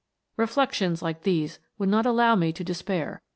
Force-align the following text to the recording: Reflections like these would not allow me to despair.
Reflections 0.35 1.03
like 1.03 1.21
these 1.21 1.59
would 1.77 1.87
not 1.89 2.07
allow 2.07 2.33
me 2.35 2.51
to 2.53 2.63
despair. 2.63 3.21